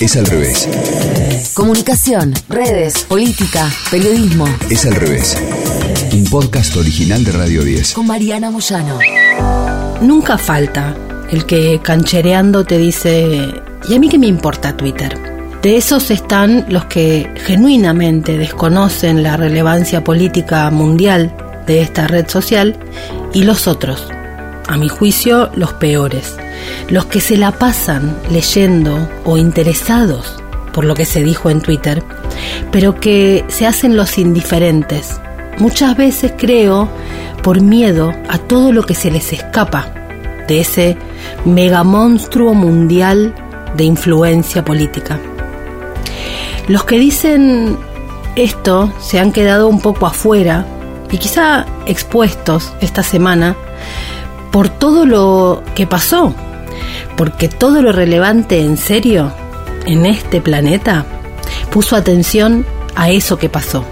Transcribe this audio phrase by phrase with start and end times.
[0.00, 0.66] Es al revés.
[1.52, 4.46] Comunicación, redes, política, periodismo.
[4.70, 5.36] Es al revés.
[6.14, 7.92] Un podcast original de Radio 10.
[7.92, 8.98] Con Mariana Moyano.
[10.00, 10.96] Nunca falta
[11.30, 13.52] el que canchereando te dice,
[13.90, 15.18] ¿y a mí qué me importa Twitter?
[15.60, 21.36] De esos están los que genuinamente desconocen la relevancia política mundial
[21.66, 22.74] de esta red social
[23.34, 24.08] y los otros,
[24.70, 26.36] a mi juicio los peores,
[26.88, 30.40] los que se la pasan leyendo o interesados
[30.72, 32.04] por lo que se dijo en Twitter,
[32.70, 35.20] pero que se hacen los indiferentes.
[35.58, 36.88] Muchas veces creo
[37.42, 39.88] por miedo a todo lo que se les escapa
[40.46, 40.96] de ese
[41.44, 43.34] megamonstruo mundial
[43.76, 45.18] de influencia política.
[46.68, 47.76] Los que dicen
[48.36, 50.64] esto se han quedado un poco afuera
[51.10, 53.56] y quizá expuestos esta semana
[54.50, 56.34] por todo lo que pasó,
[57.16, 59.32] porque todo lo relevante en serio
[59.86, 61.04] en este planeta
[61.70, 63.84] puso atención a eso que pasó,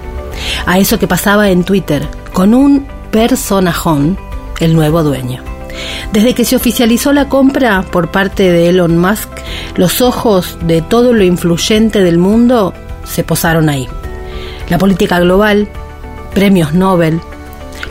[0.66, 4.18] a eso que pasaba en Twitter con un personajón,
[4.60, 5.42] el nuevo dueño.
[6.12, 9.28] Desde que se oficializó la compra por parte de Elon Musk,
[9.76, 13.88] los ojos de todo lo influyente del mundo se posaron ahí.
[14.68, 15.68] La política global,
[16.34, 17.20] premios Nobel,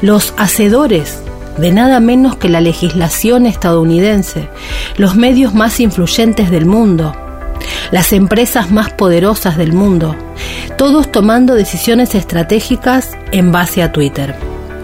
[0.02, 1.22] los hacedores
[1.58, 4.50] de nada menos que la legislación estadounidense,
[4.98, 7.14] los medios más influyentes del mundo,
[7.92, 10.16] las empresas más poderosas del mundo,
[10.78, 14.36] todos tomando decisiones estratégicas en base a Twitter.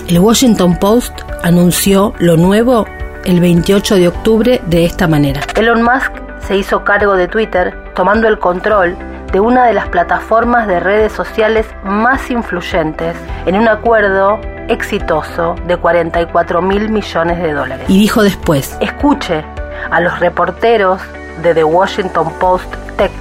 [0.08, 2.86] El Washington Post anunció lo nuevo
[3.26, 5.42] el 28 de octubre de esta manera.
[5.56, 6.12] Elon Musk
[6.46, 8.98] se hizo cargo de Twitter tomando el control
[9.34, 13.18] de una de las plataformas de redes sociales más influyentes
[13.48, 17.90] en un acuerdo exitoso de 44 mil millones de dólares.
[17.90, 19.44] Y dijo después, escuche
[19.90, 21.02] a los reporteros
[21.42, 23.12] de The Washington Post Tech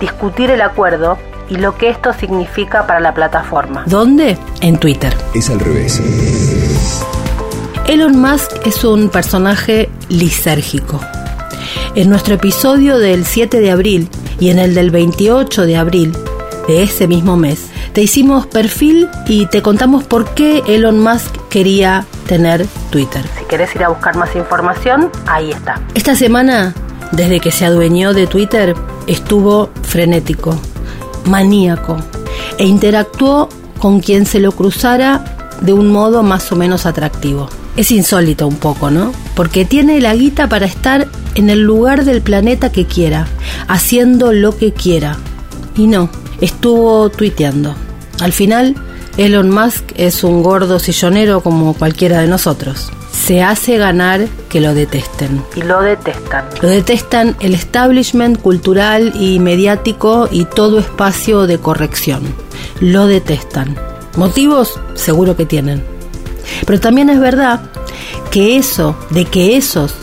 [0.00, 3.82] discutir el acuerdo y lo que esto significa para la plataforma.
[3.86, 4.38] ¿Dónde?
[4.60, 5.12] En Twitter.
[5.34, 6.00] Es al revés.
[7.88, 11.00] Elon Musk es un personaje lisérgico.
[11.96, 14.08] En nuestro episodio del 7 de abril
[14.40, 16.16] y en el del 28 de abril
[16.68, 22.04] de ese mismo mes, te hicimos perfil y te contamos por qué Elon Musk quería
[22.26, 23.24] tener Twitter.
[23.38, 25.80] Si querés ir a buscar más información, ahí está.
[25.94, 26.74] Esta semana,
[27.12, 28.74] desde que se adueñó de Twitter,
[29.06, 30.58] estuvo frenético,
[31.26, 31.96] maníaco
[32.58, 33.48] e interactuó
[33.78, 35.24] con quien se lo cruzara
[35.60, 37.48] de un modo más o menos atractivo.
[37.76, 39.12] Es insólito un poco, ¿no?
[39.34, 43.28] Porque tiene la guita para estar en el lugar del planeta que quiera,
[43.68, 45.18] haciendo lo que quiera.
[45.76, 46.08] Y no,
[46.40, 47.74] estuvo tuiteando.
[48.20, 48.74] Al final,
[49.18, 52.90] Elon Musk es un gordo sillonero como cualquiera de nosotros.
[53.12, 55.42] Se hace ganar que lo detesten.
[55.54, 56.46] Y lo detestan.
[56.62, 62.22] Lo detestan el establishment cultural y mediático y todo espacio de corrección.
[62.80, 63.76] Lo detestan.
[64.16, 65.95] Motivos seguro que tienen.
[66.66, 67.60] Pero también es verdad
[68.30, 69.94] que eso, de que esos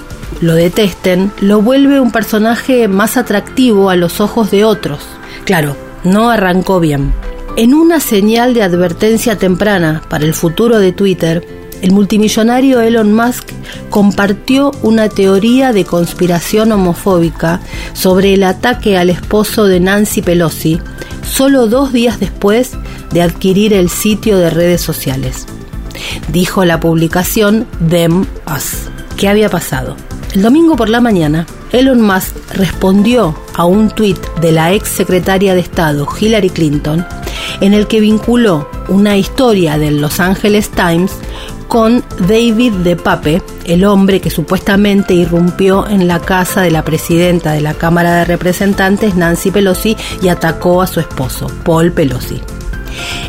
[0.41, 4.99] lo detesten, lo vuelve un personaje más atractivo a los ojos de otros.
[5.45, 7.13] Claro, no arrancó bien.
[7.55, 11.45] En una señal de advertencia temprana para el futuro de Twitter,
[11.81, 13.49] el multimillonario Elon Musk
[13.89, 17.59] compartió una teoría de conspiración homofóbica
[17.93, 20.79] sobre el ataque al esposo de Nancy Pelosi
[21.23, 22.71] solo dos días después
[23.11, 25.45] de adquirir el sitio de redes sociales.
[26.29, 28.89] Dijo la publicación Them Us.
[29.17, 29.95] ¿Qué había pasado?
[30.33, 35.53] El domingo por la mañana, Elon Musk respondió a un tuit de la ex secretaria
[35.53, 37.05] de Estado Hillary Clinton
[37.61, 41.11] en el que vinculó una historia del Los Angeles Times
[41.67, 47.53] con David de Pape, el hombre que supuestamente irrumpió en la casa de la presidenta
[47.53, 52.41] de la Cámara de Representantes, Nancy Pelosi, y atacó a su esposo, Paul Pelosi.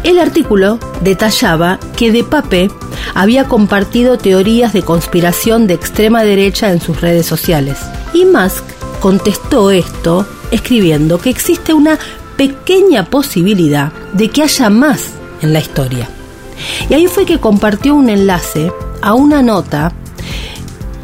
[0.02, 2.70] El artículo detallaba que De Pape
[3.14, 7.78] había compartido teorías de conspiración de extrema derecha en sus redes sociales.
[8.12, 8.64] Y Musk
[9.00, 11.98] contestó esto escribiendo que existe una
[12.36, 15.10] pequeña posibilidad de que haya más
[15.42, 16.08] en la historia.
[16.88, 18.72] Y ahí fue que compartió un enlace
[19.02, 19.92] a una nota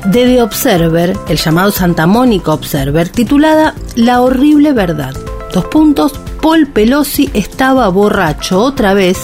[0.07, 5.15] de The Observer, el llamado Santa Mónica Observer, titulada La horrible verdad.
[5.53, 9.19] Dos puntos, Paul Pelosi estaba borracho otra vez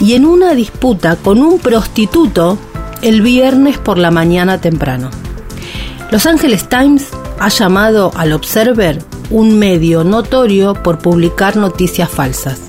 [0.00, 2.58] y en una disputa con un prostituto
[3.02, 5.10] el viernes por la mañana temprano.
[6.10, 7.08] Los Angeles Times
[7.38, 12.60] ha llamado al Observer un medio notorio por publicar noticias falsas,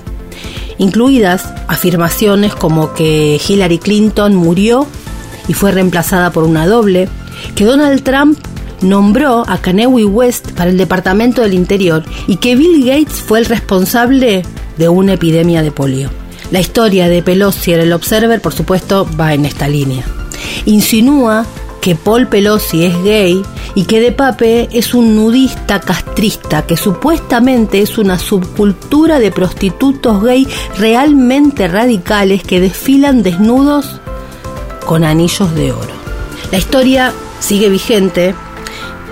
[0.78, 4.86] incluidas afirmaciones como que Hillary Clinton murió
[5.48, 7.08] y fue reemplazada por una doble,
[7.54, 8.38] que Donald Trump
[8.82, 13.46] nombró a Kanye West para el Departamento del Interior y que Bill Gates fue el
[13.46, 14.42] responsable
[14.76, 16.10] de una epidemia de polio.
[16.50, 20.04] La historia de Pelosi en el Observer, por supuesto, va en esta línea.
[20.64, 21.46] Insinúa
[21.80, 23.42] que Paul Pelosi es gay
[23.74, 30.22] y que De Pape es un nudista castrista que supuestamente es una subcultura de prostitutos
[30.22, 30.46] gay
[30.76, 34.00] realmente radicales que desfilan desnudos
[34.84, 35.92] con anillos de oro.
[36.50, 38.34] La historia sigue vigente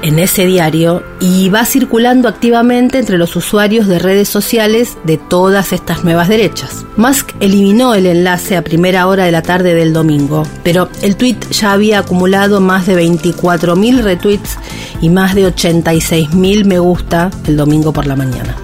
[0.03, 5.73] en ese diario y va circulando activamente entre los usuarios de redes sociales de todas
[5.73, 6.85] estas nuevas derechas.
[6.97, 11.39] Musk eliminó el enlace a primera hora de la tarde del domingo, pero el tweet
[11.51, 14.59] ya había acumulado más de 24.000 retweets
[15.01, 18.57] y más de 86.000 me gusta el domingo por la mañana.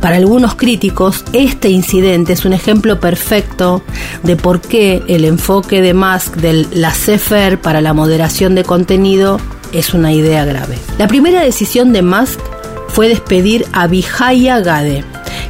[0.00, 3.82] Para algunos críticos, este incidente es un ejemplo perfecto
[4.22, 9.38] de por qué el enfoque de Musk del laissez-faire para la moderación de contenido
[9.72, 10.78] es una idea grave.
[10.98, 12.40] La primera decisión de Musk
[12.88, 15.04] fue despedir a Vijaya Gade,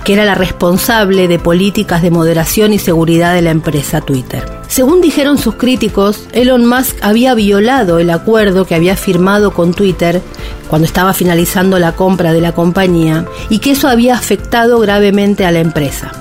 [0.05, 4.45] que era la responsable de políticas de moderación y seguridad de la empresa Twitter.
[4.69, 10.23] Según dijeron sus críticos, Elon Musk había violado el acuerdo que había firmado con Twitter
[10.69, 15.51] cuando estaba finalizando la compra de la compañía y que eso había afectado gravemente a
[15.51, 16.13] la empresa.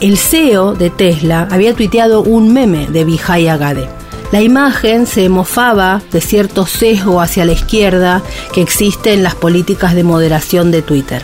[0.00, 3.97] El CEO de Tesla había tuiteado un meme de Vijaya Gade.
[4.30, 8.22] La imagen se mofaba de cierto sesgo hacia la izquierda
[8.52, 11.22] que existe en las políticas de moderación de Twitter.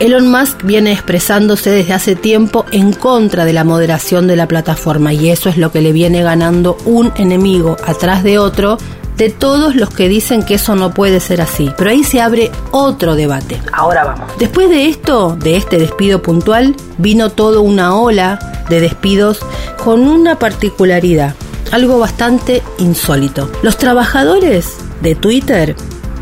[0.00, 5.14] Elon Musk viene expresándose desde hace tiempo en contra de la moderación de la plataforma
[5.14, 8.76] y eso es lo que le viene ganando un enemigo atrás de otro
[9.16, 11.70] de todos los que dicen que eso no puede ser así.
[11.76, 13.60] Pero ahí se abre otro debate.
[13.72, 14.30] Ahora vamos.
[14.38, 18.38] Después de esto, de este despido puntual, vino toda una ola
[18.68, 19.40] de despidos
[19.82, 21.34] con una particularidad
[21.72, 23.50] algo bastante insólito.
[23.62, 25.76] Los trabajadores de Twitter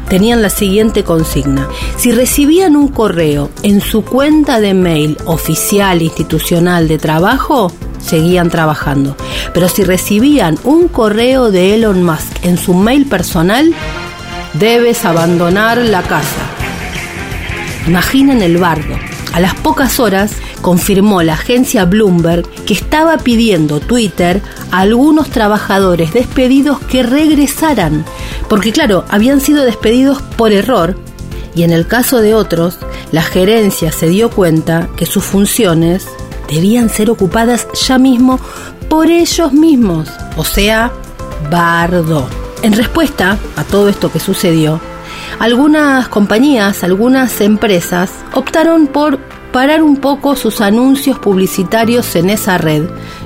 [0.09, 1.69] tenían la siguiente consigna.
[1.97, 9.17] Si recibían un correo en su cuenta de mail oficial institucional de trabajo, seguían trabajando.
[9.53, 13.73] Pero si recibían un correo de Elon Musk en su mail personal,
[14.55, 16.49] debes abandonar la casa.
[17.87, 18.97] Imaginen el bardo.
[19.33, 20.33] A las pocas horas
[20.63, 28.05] confirmó la agencia Bloomberg que estaba pidiendo Twitter a algunos trabajadores despedidos que regresaran,
[28.49, 30.97] porque claro, habían sido despedidos por error
[31.59, 32.79] y en el caso de otros,
[33.11, 36.07] la gerencia se dio cuenta que sus funciones
[36.49, 38.39] debían ser ocupadas ya mismo
[38.89, 40.93] por ellos mismos, o sea,
[41.51, 42.29] bardo.
[42.63, 44.81] En respuesta a todo esto que sucedió,
[45.39, 49.19] algunas compañías, algunas empresas optaron por
[49.59, 52.85] un poco sus anuncios publicitarios en esa red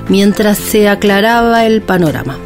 [0.09, 2.37] mientras se aclaraba el panorama.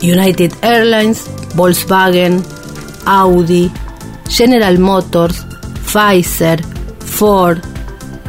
[0.00, 2.42] United Airlines, Volkswagen,
[3.04, 3.70] Audi,
[4.28, 5.44] General Motors,
[5.84, 6.62] Pfizer,
[7.04, 7.58] Ford,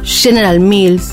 [0.02, 1.12] General Mills,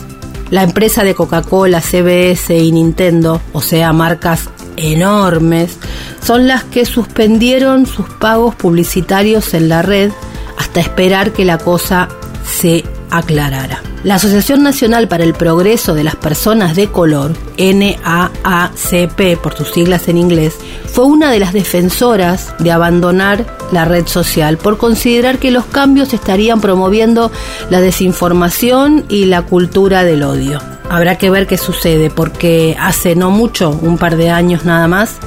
[0.49, 5.77] la empresa de Coca-Cola, CBS y Nintendo, o sea, marcas enormes,
[6.23, 10.11] son las que suspendieron sus pagos publicitarios en la red
[10.57, 12.09] hasta esperar que la cosa
[12.43, 13.81] se aclarara.
[14.03, 20.07] La Asociación Nacional para el Progreso de las Personas de Color, NAACP por sus siglas
[20.07, 20.55] en inglés,
[20.91, 26.13] fue una de las defensoras de abandonar la red social por considerar que los cambios
[26.13, 27.31] estarían promoviendo
[27.69, 30.59] la desinformación y la cultura del odio.
[30.89, 35.17] Habrá que ver qué sucede porque hace no mucho, un par de años nada más,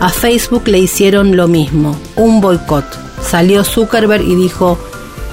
[0.00, 2.84] a Facebook le hicieron lo mismo, un boicot.
[3.22, 4.78] Salió Zuckerberg y dijo,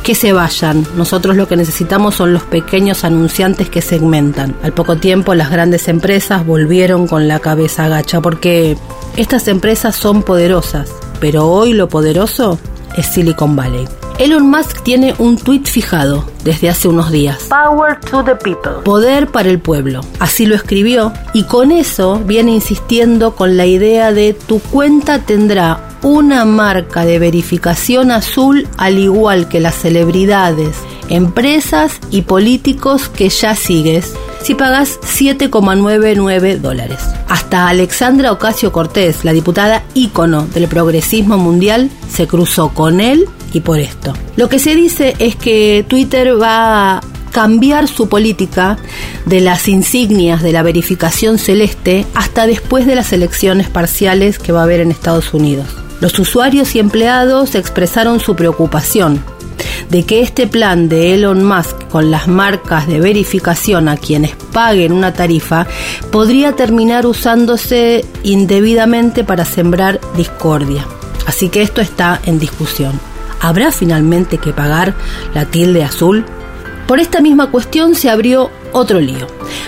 [0.03, 0.86] que se vayan.
[0.96, 4.55] Nosotros lo que necesitamos son los pequeños anunciantes que segmentan.
[4.63, 8.77] Al poco tiempo las grandes empresas volvieron con la cabeza agacha porque
[9.17, 10.89] estas empresas son poderosas,
[11.20, 12.60] pero hoy lo poderoso
[12.96, 13.88] es Silicon Valley.
[14.20, 17.48] Elon Musk tiene un tweet fijado desde hace unos días.
[17.50, 18.84] Power to the people.
[18.84, 20.01] Poder para el pueblo.
[20.20, 25.91] Así lo escribió y con eso viene insistiendo con la idea de tu cuenta tendrá
[26.03, 30.75] una marca de verificación azul al igual que las celebridades,
[31.10, 37.00] empresas y políticos que ya sigues si pagas 7,99 dólares.
[37.27, 43.60] Hasta Alexandra Ocasio Cortés, la diputada ícono del progresismo mundial, se cruzó con él y
[43.60, 44.13] por esto.
[44.36, 48.77] Lo que se dice es que Twitter va a cambiar su política
[49.25, 54.62] de las insignias de la verificación celeste hasta después de las elecciones parciales que va
[54.62, 55.67] a haber en Estados Unidos.
[56.01, 59.24] Los usuarios y empleados expresaron su preocupación
[59.89, 64.93] de que este plan de Elon Musk con las marcas de verificación a quienes paguen
[64.93, 65.67] una tarifa
[66.12, 70.86] podría terminar usándose indebidamente para sembrar discordia.
[71.27, 73.00] Así que esto está en discusión.
[73.39, 74.96] ¿Habrá finalmente que pagar
[75.36, 76.25] la tilde azul?
[76.88, 79.27] Por esta misma cuestión se abrió otro lío.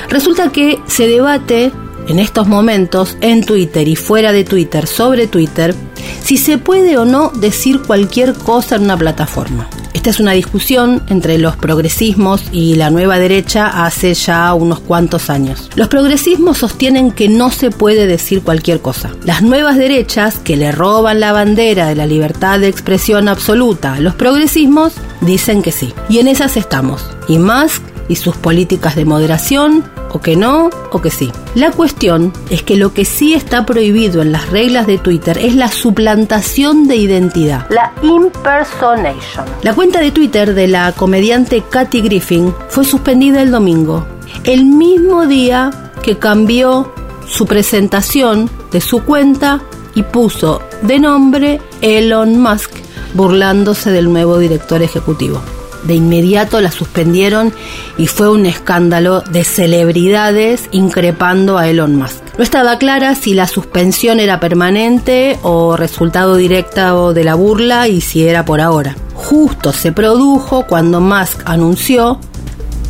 [0.09, 1.71] Resulta que se debate
[2.07, 5.75] en estos momentos en Twitter y fuera de Twitter sobre Twitter
[6.23, 9.67] si se puede o no decir cualquier cosa en una plataforma.
[9.93, 15.29] Esta es una discusión entre los progresismos y la nueva derecha hace ya unos cuantos
[15.29, 15.69] años.
[15.75, 19.11] Los progresismos sostienen que no se puede decir cualquier cosa.
[19.23, 23.99] Las nuevas derechas, que le roban la bandera de la libertad de expresión absoluta a
[23.99, 25.93] los progresismos, dicen que sí.
[26.09, 27.05] Y en esas estamos.
[27.27, 31.31] Y Musk y sus políticas de moderación, o que no, o que sí.
[31.55, 35.55] La cuestión es que lo que sí está prohibido en las reglas de Twitter es
[35.55, 39.45] la suplantación de identidad, la impersonation.
[39.63, 44.05] La cuenta de Twitter de la comediante Kathy Griffin fue suspendida el domingo,
[44.43, 46.93] el mismo día que cambió
[47.27, 49.61] su presentación de su cuenta
[49.95, 52.71] y puso de nombre Elon Musk,
[53.13, 55.41] burlándose del nuevo director ejecutivo
[55.83, 57.53] de inmediato la suspendieron
[57.97, 62.23] y fue un escándalo de celebridades increpando a Elon Musk.
[62.37, 68.01] No estaba clara si la suspensión era permanente o resultado directo de la burla y
[68.01, 68.95] si era por ahora.
[69.13, 72.19] Justo se produjo cuando Musk anunció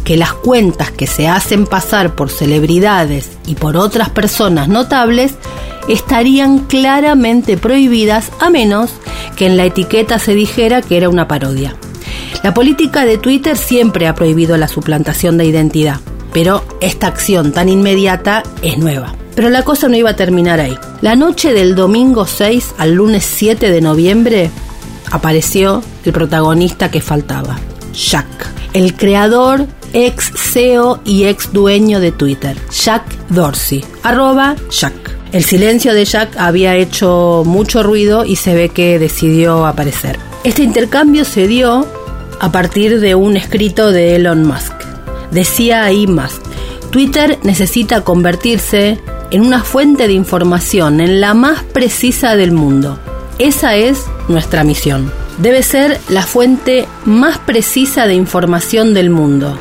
[0.04, 5.36] que las cuentas que se hacen pasar por celebridades y por otras personas notables
[5.88, 8.92] estarían claramente prohibidas a menos
[9.36, 11.76] que en la etiqueta se dijera que era una parodia.
[12.44, 16.02] La política de Twitter siempre ha prohibido la suplantación de identidad,
[16.34, 19.16] pero esta acción tan inmediata es nueva.
[19.34, 20.78] Pero la cosa no iba a terminar ahí.
[21.00, 24.52] La noche del domingo 6 al lunes 7 de noviembre
[25.10, 27.58] apareció el protagonista que faltaba,
[27.94, 28.28] Jack,
[28.74, 34.94] el creador, ex CEO y ex dueño de Twitter, Jack Dorsey, arroba Jack.
[35.32, 40.20] El silencio de Jack había hecho mucho ruido y se ve que decidió aparecer.
[40.44, 41.88] Este intercambio se dio
[42.40, 44.74] a partir de un escrito de Elon Musk.
[45.32, 46.42] Decía ahí Musk,
[46.92, 49.00] Twitter necesita convertirse
[49.32, 53.00] en una fuente de información, en la más precisa del mundo.
[53.40, 55.12] Esa es nuestra misión.
[55.40, 59.60] Debe ser la fuente más precisa de información del mundo.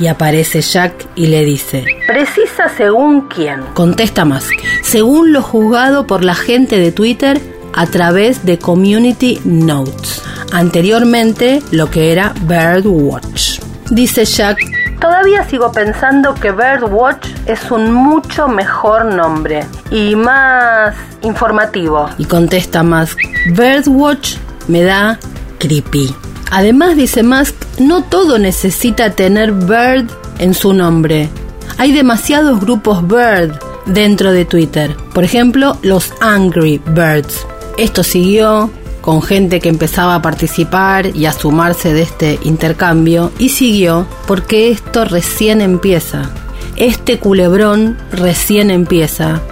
[0.00, 3.60] Y aparece Jack y le dice, ¿Precisa según quién?
[3.74, 7.38] Contesta Musk, según lo juzgado por la gente de Twitter
[7.74, 10.21] a través de Community Notes
[10.52, 13.60] anteriormente lo que era Birdwatch.
[13.90, 14.58] Dice Jack,
[15.00, 22.08] todavía sigo pensando que Birdwatch es un mucho mejor nombre y más informativo.
[22.18, 23.18] Y contesta Musk,
[23.56, 24.36] Birdwatch
[24.68, 25.18] me da
[25.58, 26.14] creepy.
[26.50, 31.30] Además, dice Musk, no todo necesita tener Bird en su nombre.
[31.78, 34.94] Hay demasiados grupos Bird dentro de Twitter.
[35.14, 37.46] Por ejemplo, los Angry Birds.
[37.78, 38.70] Esto siguió
[39.02, 44.70] con gente que empezaba a participar y a sumarse de este intercambio y siguió porque
[44.70, 46.30] esto recién empieza.
[46.76, 49.42] Este culebrón recién empieza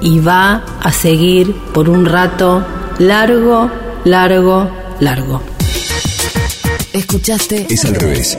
[0.00, 2.64] y va a seguir por un rato
[2.98, 3.70] largo,
[4.04, 5.42] largo, largo.
[6.92, 8.38] Escuchaste Es al revés.